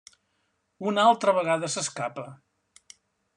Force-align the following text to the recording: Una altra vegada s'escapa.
Una 0.91 1.03
altra 1.09 1.35
vegada 1.39 1.69
s'escapa. 1.75 2.25